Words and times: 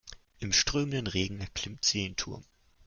Im 0.39 0.51
strömenden 0.51 1.05
Regen 1.05 1.41
erklimmt 1.41 1.85
sie 1.85 2.01
den 2.01 2.15
Turm. 2.15 2.43